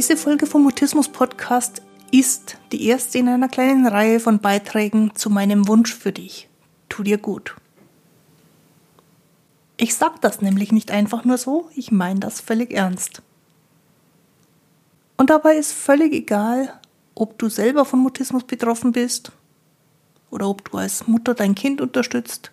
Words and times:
Diese 0.00 0.16
Folge 0.16 0.46
vom 0.46 0.62
Mutismus 0.62 1.10
Podcast 1.10 1.82
ist 2.10 2.56
die 2.72 2.86
erste 2.86 3.18
in 3.18 3.28
einer 3.28 3.50
kleinen 3.50 3.86
Reihe 3.86 4.18
von 4.18 4.38
Beiträgen 4.38 5.14
zu 5.14 5.28
meinem 5.28 5.68
Wunsch 5.68 5.94
für 5.94 6.10
dich. 6.10 6.48
Tu 6.88 7.02
dir 7.02 7.18
gut. 7.18 7.54
Ich 9.76 9.94
sag 9.94 10.18
das 10.22 10.40
nämlich 10.40 10.72
nicht 10.72 10.90
einfach 10.90 11.26
nur 11.26 11.36
so, 11.36 11.68
ich 11.74 11.92
meine 11.92 12.18
das 12.18 12.40
völlig 12.40 12.72
ernst. 12.72 13.20
Und 15.18 15.28
dabei 15.28 15.56
ist 15.56 15.72
völlig 15.72 16.14
egal, 16.14 16.80
ob 17.14 17.38
du 17.38 17.50
selber 17.50 17.84
von 17.84 17.98
Mutismus 18.00 18.44
betroffen 18.44 18.92
bist 18.92 19.32
oder 20.30 20.48
ob 20.48 20.70
du 20.70 20.78
als 20.78 21.08
Mutter 21.08 21.34
dein 21.34 21.54
Kind 21.54 21.82
unterstützt 21.82 22.52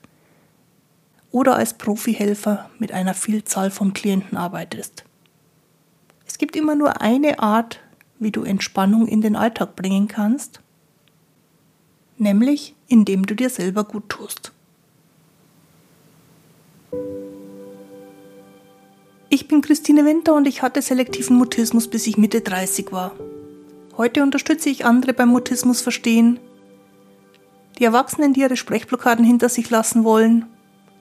oder 1.32 1.56
als 1.56 1.76
Profihelfer 1.76 2.70
mit 2.78 2.92
einer 2.92 3.14
Vielzahl 3.14 3.72
von 3.72 3.94
Klienten 3.94 4.38
arbeitest. 4.38 5.07
Es 6.38 6.40
gibt 6.40 6.56
immer 6.56 6.76
nur 6.76 7.02
eine 7.02 7.40
Art, 7.40 7.80
wie 8.20 8.30
du 8.30 8.44
Entspannung 8.44 9.08
in 9.08 9.22
den 9.22 9.36
Alltag 9.36 9.76
bringen 9.76 10.08
kannst, 10.08 10.60
nämlich 12.20 12.76
indem 12.88 13.26
du 13.26 13.34
dir 13.34 13.50
selber 13.50 13.84
gut 13.84 14.08
tust. 14.08 14.52
Ich 19.30 19.48
bin 19.48 19.62
Christine 19.62 20.06
Winter 20.06 20.36
und 20.36 20.48
ich 20.48 20.62
hatte 20.62 20.84
selektiven 20.84 21.38
Mutismus, 21.38 21.88
bis 21.88 22.06
ich 22.06 22.20
Mitte 22.20 22.42
30 22.42 22.92
war. 22.92 23.14
Heute 23.98 24.22
unterstütze 24.22 24.70
ich 24.70 24.86
andere 24.86 25.14
beim 25.14 25.30
Mutismus 25.30 25.82
verstehen, 25.82 26.40
die 27.80 27.84
Erwachsenen, 27.84 28.34
die 28.34 28.42
ihre 28.42 28.58
Sprechblockaden 28.58 29.26
hinter 29.26 29.50
sich 29.50 29.72
lassen 29.72 30.04
wollen, 30.04 30.46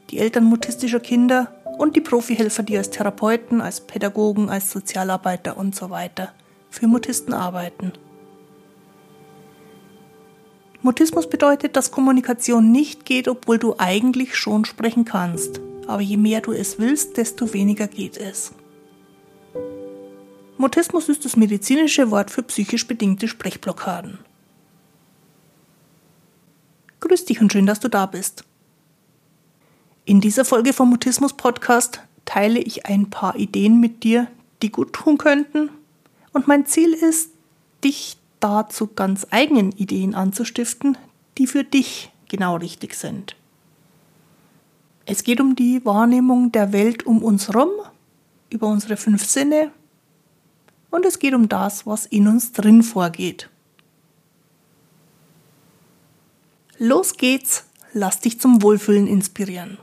die 0.09 0.17
Eltern 0.17 0.45
mutistischer 0.45 1.01
Kinder 1.01 1.56
und 1.79 1.97
die 1.97 2.01
Profihelfer, 2.01 2.63
die 2.63 2.77
als 2.77 2.91
Therapeuten, 2.91 3.61
als 3.61 3.81
Pädagogen, 3.81 4.49
als 4.49 4.71
Sozialarbeiter 4.71 5.57
und 5.57 5.75
so 5.75 5.91
weiter 5.91 6.33
für 6.71 6.87
Mutisten 6.87 7.33
arbeiten. 7.33 7.93
Mutismus 10.83 11.29
bedeutet, 11.29 11.77
dass 11.77 11.91
Kommunikation 11.91 12.71
nicht 12.71 13.05
geht, 13.05 13.29
obwohl 13.29 13.59
du 13.59 13.75
eigentlich 13.79 14.37
schon 14.37 14.65
sprechen 14.65 15.05
kannst. 15.05 15.61
Aber 15.87 16.01
je 16.01 16.17
mehr 16.17 16.41
du 16.41 16.53
es 16.53 16.79
willst, 16.79 17.17
desto 17.17 17.53
weniger 17.53 17.89
geht 17.89 18.17
es. 18.17 18.53
Mutismus 20.59 21.09
ist 21.09 21.25
das 21.25 21.37
medizinische 21.37 22.11
Wort 22.11 22.31
für 22.31 22.43
psychisch 22.43 22.87
bedingte 22.87 23.29
Sprechblockaden. 23.29 24.19
Grüß 27.01 27.27
dich 27.27 27.41
und 27.41 27.53
schön, 27.53 27.67
dass 27.67 27.81
du 27.81 27.89
da 27.89 28.07
bist. 28.07 28.45
In 30.09 30.21
dieser 30.21 30.45
Folge 30.45 30.73
vom 30.73 30.91
Mutismus 30.91 31.33
Podcast 31.33 32.01
teile 32.27 32.61
ich 32.61 32.87
ein 32.87 33.11
paar 33.11 33.35
Ideen 33.35 33.81
mit 33.81 34.05
dir, 34.05 34.29
die 34.63 34.71
gut 34.71 34.93
tun 34.93 35.19
könnten. 35.19 35.69
Und 36.33 36.47
mein 36.47 36.65
Ziel 36.65 36.95
ist, 36.95 37.31
dich 37.83 38.17
dazu 38.39 38.87
ganz 38.87 39.27
eigenen 39.33 39.73
Ideen 39.73 40.15
anzustiften, 40.15 40.97
die 41.39 41.49
für 41.49 41.65
dich 41.65 42.13
genau 42.29 42.55
richtig 42.55 42.95
sind. 42.95 43.35
Es 45.07 45.25
geht 45.25 45.41
um 45.41 45.57
die 45.57 45.85
Wahrnehmung 45.85 46.53
der 46.53 46.73
Welt 46.73 47.05
um 47.05 47.21
uns 47.21 47.49
herum, 47.49 47.71
über 48.49 48.69
unsere 48.69 48.97
fünf 48.97 49.25
Sinne 49.25 49.73
und 50.91 51.05
es 51.05 51.19
geht 51.19 51.35
um 51.35 51.49
das, 51.49 51.85
was 51.85 52.07
in 52.07 52.29
uns 52.29 52.53
drin 52.53 52.85
vorgeht. 52.85 53.51
Los 56.79 57.17
geht's, 57.17 57.65
lass 57.93 58.21
dich 58.21 58.39
zum 58.39 58.63
Wohlfühlen 58.63 59.09
inspirieren. 59.09 59.79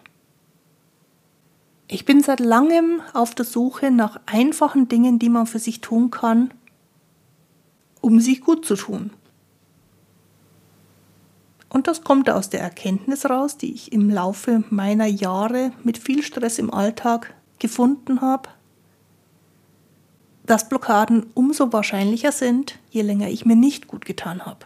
Ich 1.93 2.05
bin 2.05 2.23
seit 2.23 2.39
langem 2.39 3.01
auf 3.13 3.35
der 3.35 3.45
Suche 3.45 3.91
nach 3.91 4.19
einfachen 4.25 4.87
Dingen, 4.87 5.19
die 5.19 5.29
man 5.29 5.45
für 5.45 5.59
sich 5.59 5.79
tun 5.79 6.09
kann, 6.09 6.51
um 8.01 8.19
sich 8.19 8.41
gut 8.41 8.65
zu 8.65 8.75
tun. 8.75 9.11
Und 11.69 11.85
das 11.85 12.03
kommt 12.03 12.31
aus 12.31 12.49
der 12.49 12.61
Erkenntnis 12.61 13.29
raus, 13.29 13.57
die 13.57 13.75
ich 13.75 13.91
im 13.91 14.09
Laufe 14.09 14.63
meiner 14.71 15.05
Jahre 15.05 15.71
mit 15.83 15.99
viel 15.99 16.23
Stress 16.23 16.57
im 16.57 16.73
Alltag 16.73 17.35
gefunden 17.59 18.21
habe, 18.21 18.49
dass 20.47 20.69
Blockaden 20.69 21.27
umso 21.35 21.71
wahrscheinlicher 21.73 22.31
sind, 22.31 22.79
je 22.89 23.03
länger 23.03 23.29
ich 23.29 23.45
mir 23.45 23.55
nicht 23.55 23.87
gut 23.87 24.05
getan 24.05 24.47
habe. 24.47 24.65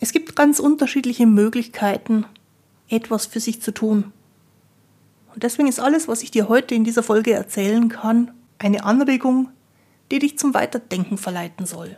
Es 0.00 0.12
ganz 0.34 0.58
unterschiedliche 0.58 1.26
Möglichkeiten, 1.26 2.26
etwas 2.88 3.26
für 3.26 3.40
sich 3.40 3.60
zu 3.62 3.72
tun. 3.72 4.12
Und 5.34 5.42
deswegen 5.42 5.68
ist 5.68 5.80
alles, 5.80 6.06
was 6.06 6.22
ich 6.22 6.30
dir 6.30 6.48
heute 6.48 6.74
in 6.74 6.84
dieser 6.84 7.02
Folge 7.02 7.32
erzählen 7.32 7.88
kann, 7.88 8.30
eine 8.58 8.84
Anregung, 8.84 9.50
die 10.10 10.20
dich 10.20 10.38
zum 10.38 10.54
Weiterdenken 10.54 11.18
verleiten 11.18 11.66
soll. 11.66 11.96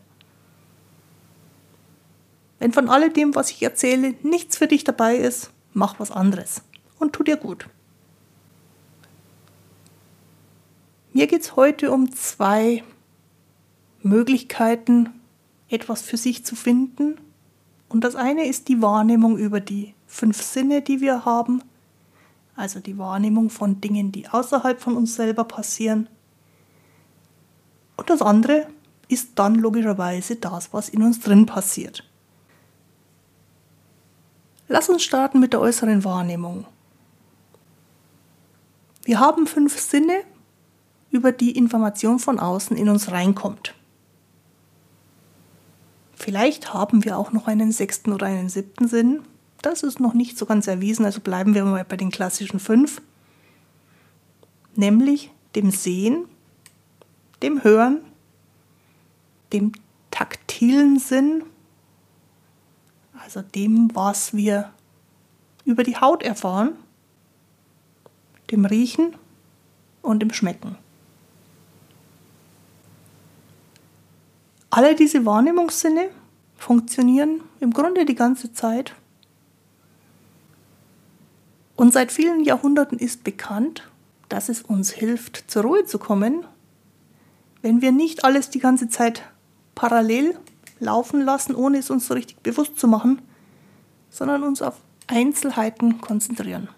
Wenn 2.58 2.72
von 2.72 2.88
alledem, 2.88 3.34
was 3.34 3.50
ich 3.50 3.62
erzähle, 3.62 4.14
nichts 4.22 4.56
für 4.56 4.66
dich 4.66 4.84
dabei 4.84 5.16
ist, 5.16 5.50
mach 5.74 6.00
was 6.00 6.10
anderes 6.10 6.62
und 6.98 7.12
tu 7.12 7.22
dir 7.22 7.36
gut. 7.36 7.68
Mir 11.12 11.26
geht 11.26 11.42
es 11.42 11.56
heute 11.56 11.92
um 11.92 12.12
zwei 12.12 12.82
Möglichkeiten, 14.02 15.10
etwas 15.68 16.02
für 16.02 16.16
sich 16.16 16.44
zu 16.44 16.56
finden 16.56 17.18
und 17.88 18.02
das 18.02 18.16
eine 18.16 18.46
ist 18.46 18.68
die 18.68 18.82
Wahrnehmung 18.82 19.38
über 19.38 19.60
die 19.60 19.94
fünf 20.06 20.42
Sinne, 20.42 20.82
die 20.82 21.00
wir 21.00 21.24
haben, 21.24 21.62
also 22.56 22.80
die 22.80 22.98
Wahrnehmung 22.98 23.50
von 23.50 23.80
Dingen, 23.80 24.12
die 24.12 24.28
außerhalb 24.28 24.80
von 24.80 24.96
uns 24.96 25.14
selber 25.14 25.44
passieren. 25.44 26.08
Und 27.96 28.10
das 28.10 28.22
andere 28.22 28.66
ist 29.08 29.30
dann 29.36 29.54
logischerweise 29.54 30.36
das, 30.36 30.72
was 30.72 30.88
in 30.88 31.02
uns 31.02 31.20
drin 31.20 31.46
passiert. 31.46 32.02
Lass 34.68 34.88
uns 34.88 35.04
starten 35.04 35.38
mit 35.38 35.52
der 35.52 35.60
äußeren 35.60 36.02
Wahrnehmung. 36.02 36.66
Wir 39.04 39.20
haben 39.20 39.46
fünf 39.46 39.78
Sinne, 39.78 40.24
über 41.12 41.30
die 41.30 41.52
Information 41.52 42.18
von 42.18 42.40
außen 42.40 42.76
in 42.76 42.88
uns 42.88 43.12
reinkommt. 43.12 43.75
Vielleicht 46.16 46.72
haben 46.72 47.04
wir 47.04 47.18
auch 47.18 47.30
noch 47.32 47.46
einen 47.46 47.70
sechsten 47.72 48.12
oder 48.12 48.26
einen 48.26 48.48
siebten 48.48 48.88
Sinn. 48.88 49.22
Das 49.60 49.82
ist 49.82 50.00
noch 50.00 50.14
nicht 50.14 50.38
so 50.38 50.46
ganz 50.46 50.66
erwiesen, 50.66 51.04
also 51.04 51.20
bleiben 51.20 51.54
wir 51.54 51.64
mal 51.64 51.84
bei 51.84 51.96
den 51.96 52.10
klassischen 52.10 52.58
fünf. 52.58 53.02
Nämlich 54.74 55.30
dem 55.54 55.70
Sehen, 55.70 56.24
dem 57.42 57.62
Hören, 57.62 58.00
dem 59.52 59.72
taktilen 60.10 60.98
Sinn, 60.98 61.44
also 63.22 63.42
dem, 63.42 63.94
was 63.94 64.34
wir 64.34 64.72
über 65.64 65.82
die 65.82 65.96
Haut 65.96 66.22
erfahren, 66.22 66.72
dem 68.50 68.64
Riechen 68.64 69.14
und 70.00 70.20
dem 70.20 70.32
Schmecken. 70.32 70.76
Alle 74.76 74.94
diese 74.94 75.24
Wahrnehmungssinne 75.24 76.10
funktionieren 76.54 77.40
im 77.60 77.72
Grunde 77.72 78.04
die 78.04 78.14
ganze 78.14 78.52
Zeit. 78.52 78.94
Und 81.76 81.94
seit 81.94 82.12
vielen 82.12 82.44
Jahrhunderten 82.44 82.98
ist 82.98 83.24
bekannt, 83.24 83.90
dass 84.28 84.50
es 84.50 84.60
uns 84.60 84.90
hilft, 84.90 85.50
zur 85.50 85.62
Ruhe 85.62 85.86
zu 85.86 85.98
kommen, 85.98 86.44
wenn 87.62 87.80
wir 87.80 87.90
nicht 87.90 88.26
alles 88.26 88.50
die 88.50 88.58
ganze 88.58 88.90
Zeit 88.90 89.22
parallel 89.74 90.36
laufen 90.78 91.22
lassen, 91.22 91.54
ohne 91.54 91.78
es 91.78 91.88
uns 91.88 92.06
so 92.06 92.12
richtig 92.12 92.40
bewusst 92.40 92.78
zu 92.78 92.86
machen, 92.86 93.22
sondern 94.10 94.42
uns 94.42 94.60
auf 94.60 94.74
Einzelheiten 95.06 96.02
konzentrieren. 96.02 96.68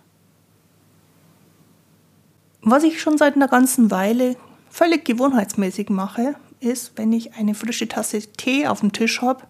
Was 2.62 2.84
ich 2.84 3.02
schon 3.02 3.18
seit 3.18 3.34
einer 3.34 3.48
ganzen 3.48 3.90
Weile 3.90 4.36
völlig 4.70 5.04
gewohnheitsmäßig 5.04 5.90
mache, 5.90 6.36
ist, 6.60 6.93
wenn 6.96 7.12
ich 7.12 7.34
eine 7.34 7.55
frische 7.55 7.88
Tasse 7.88 8.20
Tee 8.20 8.66
auf 8.66 8.81
dem 8.81 8.93
Tisch 8.93 9.22
habe, 9.22 9.46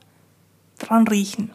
dran 0.78 1.06
riechen. 1.08 1.50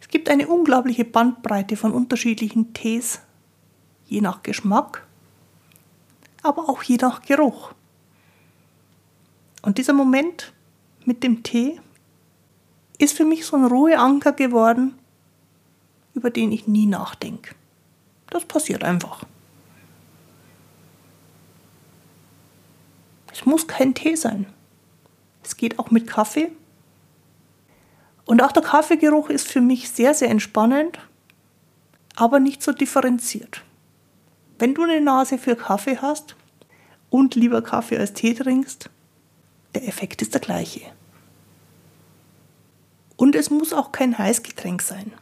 Es 0.00 0.08
gibt 0.08 0.28
eine 0.28 0.48
unglaubliche 0.48 1.04
Bandbreite 1.04 1.76
von 1.76 1.92
unterschiedlichen 1.92 2.72
Tees, 2.72 3.20
je 4.06 4.20
nach 4.20 4.42
Geschmack, 4.42 5.06
aber 6.42 6.68
auch 6.68 6.82
je 6.82 6.96
nach 7.00 7.22
Geruch. 7.22 7.72
Und 9.62 9.78
dieser 9.78 9.94
Moment 9.94 10.52
mit 11.04 11.22
dem 11.22 11.42
Tee 11.42 11.80
ist 12.98 13.16
für 13.16 13.24
mich 13.24 13.44
so 13.44 13.56
ein 13.56 13.64
Ruheanker 13.64 14.32
geworden, 14.32 14.94
über 16.14 16.30
den 16.30 16.52
ich 16.52 16.68
nie 16.68 16.86
nachdenke. 16.86 17.54
Das 18.30 18.44
passiert 18.44 18.84
einfach. 18.84 19.24
Es 23.34 23.44
muss 23.44 23.66
kein 23.66 23.94
Tee 23.94 24.14
sein. 24.14 24.46
Es 25.42 25.56
geht 25.56 25.80
auch 25.80 25.90
mit 25.90 26.06
Kaffee. 26.06 26.52
Und 28.26 28.40
auch 28.42 28.52
der 28.52 28.62
Kaffeegeruch 28.62 29.28
ist 29.28 29.48
für 29.48 29.60
mich 29.60 29.90
sehr, 29.90 30.14
sehr 30.14 30.30
entspannend. 30.30 31.00
aber 32.16 32.38
nicht 32.38 32.62
so 32.62 32.70
differenziert. 32.72 33.62
Wenn 34.58 34.72
du 34.72 34.84
eine 34.84 35.00
Nase 35.00 35.36
für 35.36 35.56
Kaffee 35.56 35.98
hast 35.98 36.36
und 37.10 37.34
lieber 37.34 37.60
Kaffee 37.60 37.98
als 37.98 38.12
Tee 38.12 38.34
trinkst, 38.34 38.88
der 39.74 39.88
Effekt 39.88 40.22
ist 40.22 40.32
der 40.32 40.40
gleiche. 40.40 40.82
Und 43.16 43.34
es 43.34 43.50
muss 43.50 43.72
auch 43.72 43.90
kein 43.90 44.16
Heißgetränk 44.16 44.80
sein. 44.80 45.12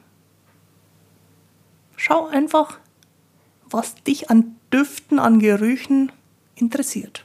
Schau 1.97 2.27
einfach, 2.27 2.79
was 3.71 3.95
dich 4.05 4.29
an 4.29 4.57
Düften, 4.71 5.19
an 5.19 5.39
Gerüchen 5.39 6.13
interessiert. 6.55 7.25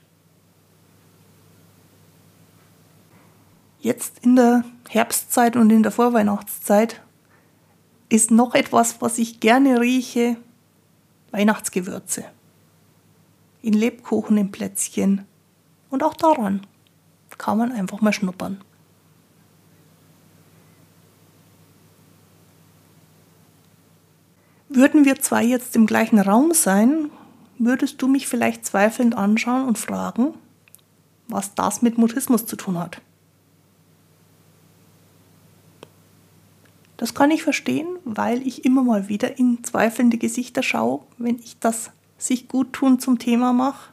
Jetzt 3.80 4.20
in 4.24 4.36
der 4.36 4.64
Herbstzeit 4.90 5.56
und 5.56 5.70
in 5.70 5.84
der 5.84 5.92
Vorweihnachtszeit 5.92 7.02
ist 8.10 8.32
noch 8.32 8.56
etwas, 8.56 9.02
was 9.02 9.18
ich 9.18 9.40
gerne 9.40 9.82
rieche, 9.82 10.38
Weihnachtsgewürze. 11.32 12.26
In 13.62 13.74
Lebkuchen, 13.74 14.38
in 14.38 14.52
Plätzchen. 14.52 15.26
Und 15.90 16.04
auch 16.04 16.14
daran 16.14 16.66
kann 17.38 17.58
man 17.58 17.72
einfach 17.72 18.02
mal 18.02 18.14
schnuppern. 18.14 18.62
Würden 24.70 25.06
wir 25.06 25.20
zwei 25.22 25.44
jetzt 25.44 25.76
im 25.76 25.86
gleichen 25.86 26.20
Raum 26.20 26.54
sein, 26.54 27.10
würdest 27.58 28.02
du 28.02 28.08
mich 28.08 28.28
vielleicht 28.28 28.66
zweifelnd 28.66 29.16
anschauen 29.16 29.68
und 29.68 29.78
fragen, 29.78 30.34
was 31.28 31.56
das 31.56 31.82
mit 31.82 31.98
Mutismus 31.98 32.46
zu 32.46 32.56
tun 32.56 32.78
hat. 32.78 33.02
Das 36.98 37.14
kann 37.14 37.30
ich 37.30 37.44
verstehen, 37.44 37.88
weil 38.04 38.46
ich 38.46 38.66
immer 38.66 38.84
mal 38.84 39.08
wieder 39.08 39.38
in 39.38 39.64
zweifelnde 39.64 40.18
Gesichter 40.18 40.64
schaue, 40.64 41.02
wenn 41.18 41.38
ich 41.38 41.60
das 41.60 41.92
sich 42.18 42.48
gut 42.48 42.74
tun 42.74 43.00
zum 43.00 43.20
Thema 43.20 43.54
mache. 43.54 43.92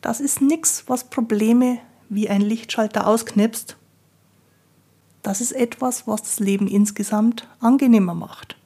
Das 0.00 0.20
ist 0.20 0.40
nichts, 0.40 0.84
was 0.86 1.04
Probleme 1.10 1.78
wie 2.08 2.28
ein 2.28 2.40
Lichtschalter 2.40 3.06
ausknipst. 3.06 3.76
Das 5.22 5.40
ist 5.40 5.52
etwas, 5.52 6.06
was 6.06 6.22
das 6.22 6.38
Leben 6.38 6.68
insgesamt 6.68 7.48
angenehmer 7.58 8.14
macht. 8.14 8.56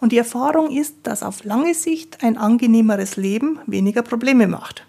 Und 0.00 0.12
die 0.12 0.18
Erfahrung 0.18 0.70
ist, 0.70 0.96
dass 1.04 1.22
auf 1.22 1.44
lange 1.44 1.74
Sicht 1.74 2.22
ein 2.22 2.36
angenehmeres 2.36 3.16
Leben 3.16 3.60
weniger 3.66 4.02
Probleme 4.02 4.46
macht. 4.46 4.86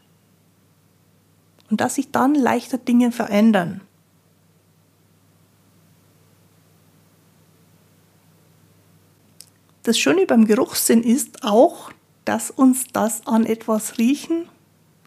Und 1.69 1.80
dass 1.80 1.95
sich 1.95 2.12
dann 2.12 2.36
leichter 2.36 2.77
Dinge 2.77 3.12
verändern. 3.12 3.81
Das 9.88 9.98
Schöne 9.98 10.25
beim 10.25 10.44
Geruchssinn 10.44 11.01
ist 11.01 11.45
auch, 11.45 11.94
dass 12.25 12.51
uns 12.51 12.88
das 12.92 13.25
an 13.25 13.45
etwas 13.45 13.98
riechen 13.98 14.50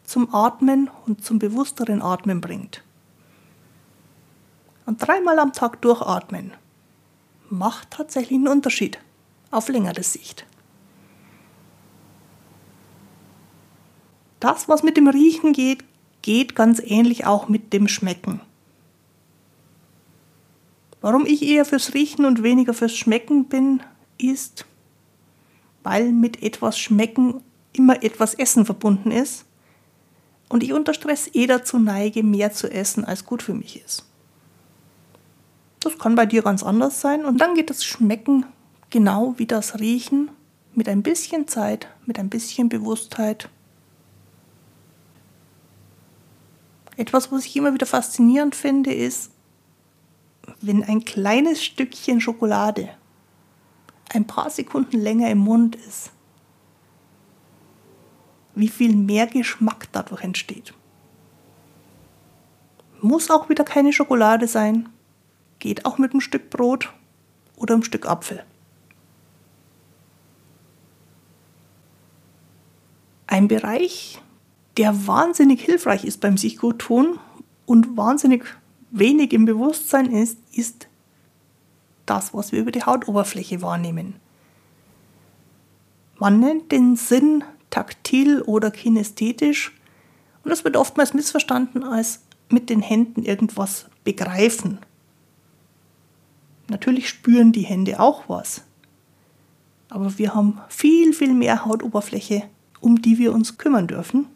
zum 0.04 0.34
Atmen 0.34 0.88
und 1.04 1.22
zum 1.22 1.38
bewussteren 1.38 2.00
Atmen 2.00 2.40
bringt. 2.40 2.82
Und 4.86 5.06
dreimal 5.06 5.38
am 5.38 5.52
Tag 5.52 5.82
durchatmen 5.82 6.54
macht 7.50 7.90
tatsächlich 7.90 8.38
einen 8.38 8.48
Unterschied 8.48 8.98
auf 9.50 9.68
längere 9.68 10.02
Sicht. 10.02 10.46
Das, 14.40 14.66
was 14.66 14.82
mit 14.82 14.96
dem 14.96 15.08
Riechen 15.08 15.52
geht, 15.52 15.84
geht 16.22 16.54
ganz 16.56 16.80
ähnlich 16.82 17.26
auch 17.26 17.50
mit 17.50 17.74
dem 17.74 17.86
Schmecken. 17.86 18.40
Warum 21.02 21.26
ich 21.26 21.42
eher 21.42 21.66
fürs 21.66 21.92
Riechen 21.92 22.24
und 22.24 22.42
weniger 22.42 22.72
fürs 22.72 22.96
Schmecken 22.96 23.44
bin, 23.44 23.82
ist, 24.16 24.64
weil 25.90 26.12
mit 26.12 26.40
etwas 26.44 26.78
Schmecken 26.78 27.42
immer 27.72 28.04
etwas 28.04 28.34
Essen 28.34 28.64
verbunden 28.64 29.10
ist 29.10 29.44
und 30.48 30.62
ich 30.62 30.72
unter 30.72 30.94
Stress 30.94 31.28
eh 31.32 31.48
dazu 31.48 31.80
neige, 31.80 32.22
mehr 32.22 32.52
zu 32.52 32.70
essen, 32.70 33.04
als 33.04 33.26
gut 33.26 33.42
für 33.42 33.54
mich 33.54 33.84
ist. 33.84 34.06
Das 35.80 35.98
kann 35.98 36.14
bei 36.14 36.26
dir 36.26 36.42
ganz 36.42 36.62
anders 36.62 37.00
sein 37.00 37.24
und 37.24 37.40
dann 37.40 37.56
geht 37.56 37.70
das 37.70 37.84
Schmecken 37.84 38.46
genau 38.90 39.34
wie 39.36 39.46
das 39.46 39.80
Riechen 39.80 40.30
mit 40.76 40.88
ein 40.88 41.02
bisschen 41.02 41.48
Zeit, 41.48 41.88
mit 42.06 42.20
ein 42.20 42.30
bisschen 42.30 42.68
Bewusstheit. 42.68 43.48
Etwas, 46.96 47.32
was 47.32 47.46
ich 47.46 47.56
immer 47.56 47.74
wieder 47.74 47.86
faszinierend 47.86 48.54
finde, 48.54 48.94
ist, 48.94 49.32
wenn 50.60 50.84
ein 50.84 51.04
kleines 51.04 51.64
Stückchen 51.64 52.20
Schokolade 52.20 52.90
ein 54.12 54.26
paar 54.26 54.50
Sekunden 54.50 54.98
länger 54.98 55.30
im 55.30 55.38
Mund 55.38 55.76
ist, 55.76 56.10
wie 58.54 58.68
viel 58.68 58.94
mehr 58.94 59.26
Geschmack 59.26 59.88
dadurch 59.92 60.22
entsteht. 60.22 60.74
Muss 63.00 63.30
auch 63.30 63.48
wieder 63.48 63.64
keine 63.64 63.92
Schokolade 63.92 64.46
sein, 64.46 64.88
geht 65.58 65.86
auch 65.86 65.98
mit 65.98 66.10
einem 66.12 66.20
Stück 66.20 66.50
Brot 66.50 66.92
oder 67.56 67.74
einem 67.74 67.84
Stück 67.84 68.06
Apfel. 68.06 68.44
Ein 73.26 73.46
Bereich, 73.46 74.20
der 74.76 75.06
wahnsinnig 75.06 75.62
hilfreich 75.62 76.04
ist 76.04 76.20
beim 76.20 76.36
sich 76.36 76.58
gut 76.58 76.80
tun 76.80 77.20
und 77.64 77.96
wahnsinnig 77.96 78.44
wenig 78.90 79.32
im 79.32 79.44
Bewusstsein 79.44 80.12
ist, 80.12 80.38
ist 80.52 80.89
das, 82.10 82.34
was 82.34 82.52
wir 82.52 82.60
über 82.60 82.72
die 82.72 82.82
Hautoberfläche 82.82 83.62
wahrnehmen. 83.62 84.16
Man 86.18 86.40
nennt 86.40 86.72
den 86.72 86.96
Sinn 86.96 87.44
taktil 87.70 88.42
oder 88.42 88.70
kinästhetisch 88.70 89.72
und 90.42 90.50
das 90.50 90.64
wird 90.64 90.76
oftmals 90.76 91.14
missverstanden 91.14 91.84
als 91.84 92.20
mit 92.48 92.68
den 92.68 92.82
Händen 92.82 93.22
irgendwas 93.22 93.86
begreifen. 94.04 94.78
Natürlich 96.68 97.08
spüren 97.08 97.52
die 97.52 97.62
Hände 97.62 98.00
auch 98.00 98.28
was, 98.28 98.62
aber 99.88 100.18
wir 100.18 100.34
haben 100.34 100.60
viel, 100.68 101.12
viel 101.12 101.32
mehr 101.32 101.64
Hautoberfläche, 101.64 102.42
um 102.80 103.00
die 103.00 103.18
wir 103.18 103.32
uns 103.32 103.56
kümmern 103.56 103.86
dürfen. 103.86 104.26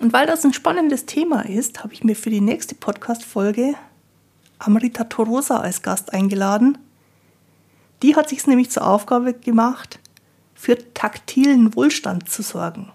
Und 0.00 0.12
weil 0.12 0.26
das 0.26 0.44
ein 0.44 0.52
spannendes 0.52 1.06
Thema 1.06 1.42
ist, 1.42 1.84
habe 1.84 1.92
ich 1.92 2.04
mir 2.04 2.16
für 2.16 2.30
die 2.30 2.40
nächste 2.40 2.74
Podcast-Folge 2.74 3.74
Amrita 4.58 5.04
Torosa 5.04 5.58
als 5.58 5.82
Gast 5.82 6.12
eingeladen. 6.12 6.78
Die 8.02 8.16
hat 8.16 8.28
sich 8.28 8.46
nämlich 8.46 8.70
zur 8.70 8.86
Aufgabe 8.86 9.34
gemacht, 9.34 9.98
für 10.54 10.94
taktilen 10.94 11.74
Wohlstand 11.74 12.28
zu 12.28 12.42
sorgen. 12.42 12.90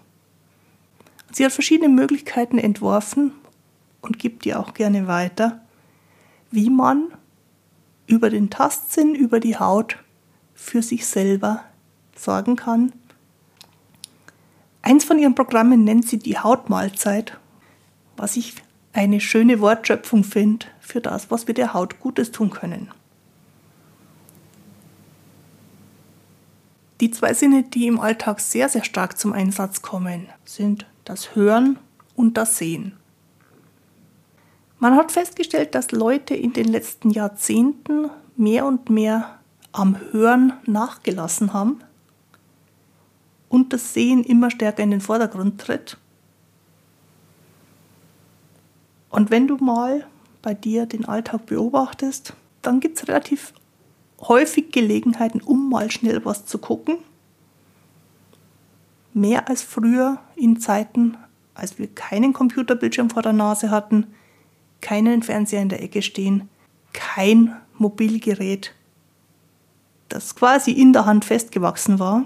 Sie 1.32 1.44
hat 1.44 1.52
verschiedene 1.52 1.88
Möglichkeiten 1.88 2.58
entworfen 2.58 3.32
und 4.00 4.18
gibt 4.18 4.44
die 4.44 4.54
auch 4.54 4.74
gerne 4.74 5.06
weiter, 5.06 5.60
wie 6.50 6.70
man 6.70 7.08
über 8.06 8.30
den 8.30 8.50
Tastsinn, 8.50 9.14
über 9.14 9.38
die 9.38 9.56
Haut 9.56 9.96
für 10.54 10.82
sich 10.82 11.06
selber 11.06 11.64
sorgen 12.16 12.56
kann. 12.56 12.92
Eins 14.82 15.04
von 15.04 15.18
ihren 15.18 15.34
Programmen 15.34 15.84
nennt 15.84 16.08
sie 16.08 16.18
die 16.18 16.38
Hautmahlzeit, 16.38 17.38
was 18.16 18.36
ich 18.36 18.54
eine 18.92 19.20
schöne 19.20 19.60
Wortschöpfung 19.60 20.24
finde 20.24 20.66
für 20.90 21.00
das, 21.00 21.30
was 21.30 21.46
wir 21.46 21.54
der 21.54 21.72
Haut 21.72 22.00
Gutes 22.00 22.32
tun 22.32 22.50
können. 22.50 22.90
Die 27.00 27.10
zwei 27.10 27.32
Sinne, 27.32 27.62
die 27.62 27.86
im 27.86 27.98
Alltag 27.98 28.40
sehr, 28.40 28.68
sehr 28.68 28.84
stark 28.84 29.16
zum 29.16 29.32
Einsatz 29.32 29.80
kommen, 29.80 30.28
sind 30.44 30.86
das 31.04 31.34
Hören 31.34 31.78
und 32.14 32.36
das 32.36 32.58
Sehen. 32.58 32.92
Man 34.78 34.96
hat 34.96 35.12
festgestellt, 35.12 35.74
dass 35.74 35.92
Leute 35.92 36.34
in 36.34 36.52
den 36.52 36.66
letzten 36.66 37.10
Jahrzehnten 37.10 38.10
mehr 38.36 38.66
und 38.66 38.90
mehr 38.90 39.38
am 39.72 39.96
Hören 40.10 40.52
nachgelassen 40.66 41.52
haben 41.52 41.80
und 43.48 43.72
das 43.72 43.94
Sehen 43.94 44.24
immer 44.24 44.50
stärker 44.50 44.82
in 44.82 44.90
den 44.90 45.00
Vordergrund 45.00 45.60
tritt. 45.60 45.96
Und 49.10 49.30
wenn 49.30 49.48
du 49.48 49.56
mal 49.56 50.06
bei 50.42 50.54
dir 50.54 50.86
den 50.86 51.04
Alltag 51.04 51.46
beobachtest, 51.46 52.34
dann 52.62 52.80
gibt 52.80 52.98
es 52.98 53.08
relativ 53.08 53.52
häufig 54.20 54.72
Gelegenheiten, 54.72 55.40
um 55.40 55.70
mal 55.70 55.90
schnell 55.90 56.24
was 56.24 56.46
zu 56.46 56.58
gucken. 56.58 56.98
Mehr 59.12 59.48
als 59.48 59.62
früher 59.62 60.18
in 60.36 60.60
Zeiten, 60.60 61.16
als 61.54 61.78
wir 61.78 61.88
keinen 61.88 62.32
Computerbildschirm 62.32 63.10
vor 63.10 63.22
der 63.22 63.32
Nase 63.32 63.70
hatten, 63.70 64.06
keinen 64.80 65.22
Fernseher 65.22 65.62
in 65.62 65.68
der 65.68 65.82
Ecke 65.82 66.02
stehen, 66.02 66.48
kein 66.92 67.56
Mobilgerät, 67.74 68.74
das 70.08 70.34
quasi 70.34 70.72
in 70.72 70.92
der 70.92 71.06
Hand 71.06 71.24
festgewachsen 71.24 71.98
war. 71.98 72.24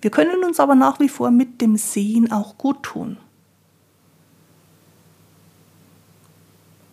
Wir 0.00 0.10
können 0.10 0.44
uns 0.44 0.60
aber 0.60 0.74
nach 0.74 1.00
wie 1.00 1.08
vor 1.08 1.30
mit 1.30 1.60
dem 1.60 1.76
Sehen 1.76 2.30
auch 2.30 2.58
gut 2.58 2.82
tun. 2.82 3.16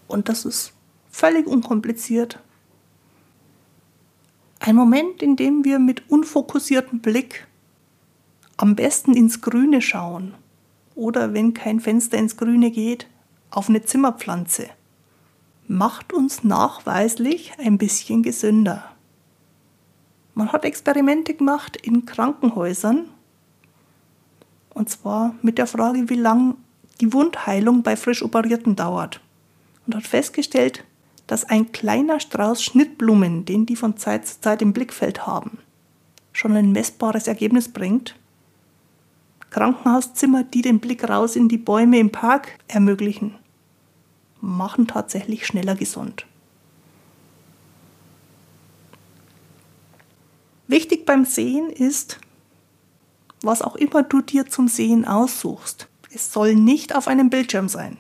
Und 0.08 0.30
das 0.30 0.46
ist 0.46 0.74
völlig 1.10 1.48
unkompliziert. 1.48 2.40
Ein 4.60 4.76
Moment, 4.76 5.22
in 5.22 5.36
dem 5.36 5.64
wir 5.64 5.80
mit 5.80 6.10
unfokussiertem 6.10 7.00
Blick 7.00 7.48
am 8.58 8.76
besten 8.76 9.14
ins 9.14 9.42
Grüne 9.42 9.82
schauen 9.82 10.34
oder 10.96 11.34
wenn 11.34 11.54
kein 11.54 11.80
Fenster 11.80 12.18
ins 12.18 12.38
Grüne 12.38 12.72
geht, 12.72 13.08
auf 13.52 13.70
eine 13.70 13.84
Zimmerpflanze, 13.84 14.70
macht 15.68 16.14
uns 16.14 16.44
nachweislich 16.44 17.54
ein 17.58 17.78
bisschen 17.78 18.24
gesünder. 18.24 18.84
Man 20.34 20.52
hat 20.52 20.66
Experimente 20.66 21.34
gemacht 21.34 21.78
in 21.78 22.06
Krankenhäusern 22.06 23.10
und 24.74 24.90
zwar 24.90 25.36
mit 25.42 25.58
der 25.58 25.68
Frage, 25.68 26.10
wie 26.10 26.16
lang 26.16 26.56
die 27.02 27.14
Wundheilung 27.14 27.84
bei 27.84 27.96
frisch 27.96 28.24
Operierten 28.24 28.76
dauert 28.76 29.22
und 29.86 29.96
hat 29.96 30.08
festgestellt, 30.08 30.84
dass 31.28 31.46
ein 31.46 31.72
kleiner 31.72 32.20
Strauß 32.20 32.64
Schnittblumen, 32.64 33.46
den 33.46 33.66
die 33.66 33.76
von 33.76 33.98
Zeit 33.98 34.28
zu 34.28 34.42
Zeit 34.42 34.62
im 34.62 34.74
Blickfeld 34.74 35.26
haben, 35.26 35.60
schon 36.32 36.56
ein 36.56 36.72
messbares 36.72 37.28
Ergebnis 37.28 37.70
bringt. 37.72 38.16
Krankenhauszimmer, 39.50 40.44
die 40.44 40.62
den 40.62 40.80
Blick 40.80 41.08
raus 41.08 41.36
in 41.36 41.48
die 41.48 41.58
Bäume 41.58 42.00
im 42.00 42.12
Park 42.12 42.58
ermöglichen, 42.68 43.36
machen 44.42 44.88
tatsächlich 44.88 45.46
schneller 45.46 45.76
gesund. 45.76 46.26
Wichtig 50.68 51.06
beim 51.06 51.24
Sehen 51.24 51.70
ist, 51.70 52.20
was 53.42 53.62
auch 53.62 53.76
immer 53.76 54.04
du 54.04 54.22
dir 54.22 54.48
zum 54.48 54.68
Sehen 54.68 55.06
aussuchst, 55.06 55.88
es 56.12 56.32
soll 56.32 56.56
nicht 56.56 56.96
auf 56.96 57.08
einem 57.08 57.30
Bildschirm 57.30 57.70
sein. 57.70 57.98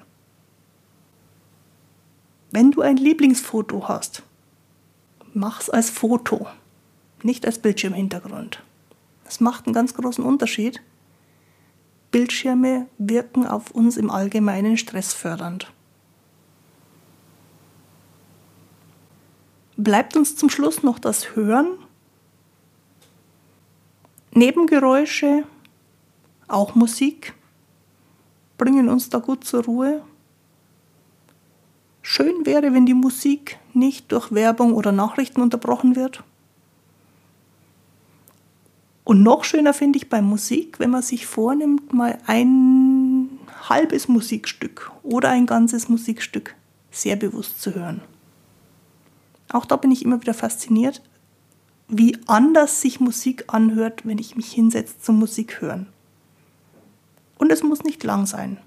Wenn 2.53 2.69
du 2.69 2.81
ein 2.81 2.97
Lieblingsfoto 2.97 3.87
hast, 3.87 4.21
mach's 5.33 5.71
als 5.71 5.89
Foto, 5.89 6.45
nicht 7.23 7.47
als 7.47 7.57
Bildschirmhintergrund. 7.57 8.61
Das 9.25 9.39
macht 9.39 9.65
einen 9.65 9.73
ganz 9.73 9.95
großen 9.95 10.23
Unterschied. 10.23 10.79
Bildschirme 12.11 12.85
wirken 12.99 13.47
auf 13.47 13.71
uns 13.71 13.97
im 13.97 14.11
Allgemeinen 14.11 14.77
stressfördernd. 14.77 15.73
Bleibt 19.75 20.15
uns 20.15 20.35
zum 20.35 20.51
Schluss 20.51 20.83
noch 20.83 20.99
das 20.99 21.35
Hören. 21.35 21.79
Nebengeräusche, 24.29 25.45
auch 26.47 26.75
Musik, 26.75 27.33
bringen 28.59 28.89
uns 28.89 29.09
da 29.09 29.17
gut 29.17 29.43
zur 29.43 29.63
Ruhe. 29.63 30.03
Schön 32.05 32.45
wäre, 32.45 32.73
wenn 32.73 32.85
die 32.85 32.93
Musik 32.93 33.57
nicht 33.73 34.11
durch 34.11 34.33
Werbung 34.33 34.73
oder 34.73 34.91
Nachrichten 34.91 35.41
unterbrochen 35.41 35.95
wird. 35.95 36.21
Und 39.05 39.23
noch 39.23 39.45
schöner 39.45 39.73
finde 39.73 39.97
ich 39.97 40.09
bei 40.09 40.21
Musik, 40.21 40.79
wenn 40.79 40.89
man 40.89 41.01
sich 41.01 41.25
vornimmt, 41.25 41.93
mal 41.93 42.17
ein 42.27 43.29
halbes 43.69 44.09
Musikstück 44.09 44.91
oder 45.01 45.29
ein 45.29 45.45
ganzes 45.45 45.87
Musikstück 45.87 46.55
sehr 46.91 47.15
bewusst 47.15 47.61
zu 47.61 47.73
hören. 47.73 48.01
Auch 49.49 49.65
da 49.65 49.77
bin 49.77 49.91
ich 49.91 50.03
immer 50.03 50.21
wieder 50.21 50.33
fasziniert, 50.33 51.01
wie 51.87 52.17
anders 52.27 52.81
sich 52.81 52.99
Musik 52.99 53.45
anhört, 53.47 54.05
wenn 54.05 54.17
ich 54.17 54.35
mich 54.35 54.51
hinsetze 54.51 54.99
zum 54.99 55.19
Musik 55.19 55.61
hören. 55.61 55.87
Und 57.37 57.51
es 57.51 57.63
muss 57.63 57.83
nicht 57.83 58.03
lang 58.03 58.25
sein. 58.25 58.57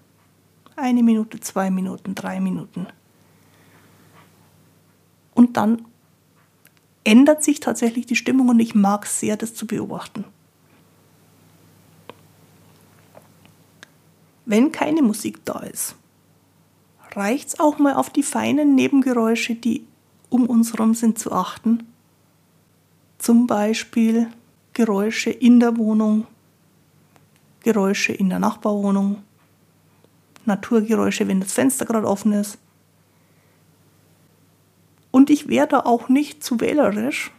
Eine 0.75 1.03
Minute, 1.03 1.39
zwei 1.41 1.71
Minuten, 1.71 2.15
drei 2.15 2.41
Minuten. 2.41 2.87
Und 5.37 5.59
dann 5.59 5.85
ändert 7.05 7.45
sich 7.45 7.61
tatsächlich 7.61 8.07
die 8.07 8.17
Stimmung 8.17 8.49
und 8.49 8.59
ich 8.59 8.75
mag 8.75 9.05
es 9.05 9.21
sehr, 9.21 9.37
das 9.37 9.55
zu 9.55 9.67
beobachten. 9.67 10.25
Wenn 14.47 14.73
keine 14.73 15.03
Musik 15.03 15.45
da 15.45 15.59
ist, 15.61 15.95
reicht 17.13 17.49
es 17.49 17.61
auch 17.61 17.79
mal 17.79 17.95
auf 17.95 18.09
die 18.09 18.23
feinen 18.23 18.75
Nebengeräusche, 18.75 19.55
die 19.55 19.87
um 20.31 20.47
uns 20.47 20.73
herum 20.73 20.95
sind, 20.95 21.19
zu 21.19 21.33
achten. 21.33 21.87
Zum 23.19 23.47
Beispiel 23.47 24.29
Geräusche 24.73 25.31
in 25.31 25.61
der 25.61 25.77
Wohnung, 25.77 26.27
Geräusche 27.63 28.15
in 28.15 28.31
der 28.31 28.39
Nachbarwohnung, 28.39 29.23
Naturgeräusche, 30.47 31.29
wenn 31.29 31.41
das 31.41 31.53
Fenster 31.53 31.85
gerade 31.85 32.09
offen 32.09 32.33
ist, 32.33 32.59
und 35.17 35.31
ich 35.31 35.49
werde 35.49 35.87
auch 35.87 36.11
nicht 36.11 36.45
zu 36.45 36.61
wählerisch, 36.61 37.31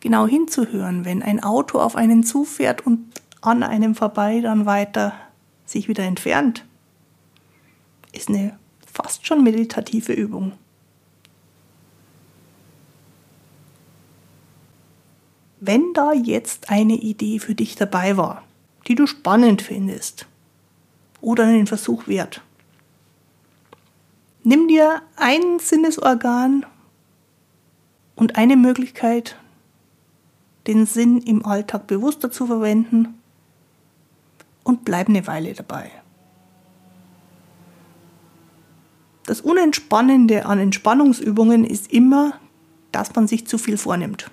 genau 0.00 0.26
hinzuhören, 0.26 1.04
wenn 1.04 1.22
ein 1.22 1.42
Auto 1.42 1.78
auf 1.78 1.96
einen 1.96 2.24
zufährt 2.24 2.86
und 2.86 3.04
an 3.42 3.62
einem 3.62 3.94
vorbei 3.94 4.40
dann 4.40 4.64
weiter 4.64 5.12
sich 5.66 5.86
wieder 5.86 6.04
entfernt. 6.04 6.64
Ist 8.12 8.30
eine 8.30 8.58
fast 8.90 9.26
schon 9.26 9.44
meditative 9.44 10.14
Übung. 10.14 10.52
Wenn 15.60 15.92
da 15.92 16.14
jetzt 16.14 16.70
eine 16.70 16.94
Idee 16.94 17.38
für 17.38 17.54
dich 17.54 17.74
dabei 17.74 18.16
war, 18.16 18.44
die 18.88 18.94
du 18.94 19.06
spannend 19.06 19.60
findest 19.60 20.24
oder 21.20 21.44
einen 21.44 21.66
Versuch 21.66 22.06
wert, 22.06 22.40
Nimm 24.44 24.66
dir 24.66 25.02
ein 25.16 25.60
Sinnesorgan 25.60 26.66
und 28.16 28.36
eine 28.36 28.56
Möglichkeit, 28.56 29.36
den 30.66 30.86
Sinn 30.86 31.18
im 31.18 31.44
Alltag 31.46 31.86
bewusster 31.86 32.30
zu 32.30 32.46
verwenden 32.46 33.20
und 34.64 34.84
bleib 34.84 35.08
eine 35.08 35.26
Weile 35.26 35.54
dabei. 35.54 35.90
Das 39.24 39.40
Unentspannende 39.40 40.46
an 40.46 40.58
Entspannungsübungen 40.58 41.64
ist 41.64 41.92
immer, 41.92 42.34
dass 42.90 43.14
man 43.14 43.28
sich 43.28 43.46
zu 43.46 43.58
viel 43.58 43.78
vornimmt. 43.78 44.30